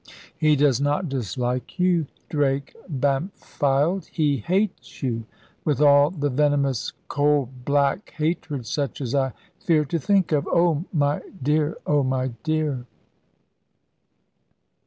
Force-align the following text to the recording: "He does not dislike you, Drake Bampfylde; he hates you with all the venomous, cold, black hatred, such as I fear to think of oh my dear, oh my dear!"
"He 0.35 0.55
does 0.55 0.81
not 0.81 1.09
dislike 1.09 1.77
you, 1.77 2.07
Drake 2.27 2.75
Bampfylde; 2.89 4.07
he 4.07 4.37
hates 4.37 5.03
you 5.03 5.25
with 5.63 5.79
all 5.79 6.09
the 6.09 6.31
venomous, 6.31 6.93
cold, 7.07 7.65
black 7.65 8.09
hatred, 8.17 8.65
such 8.65 8.99
as 8.99 9.13
I 9.13 9.33
fear 9.59 9.85
to 9.85 9.99
think 9.99 10.31
of 10.31 10.47
oh 10.51 10.85
my 10.91 11.21
dear, 11.43 11.77
oh 11.85 12.01
my 12.01 12.29
dear!" 12.41 12.87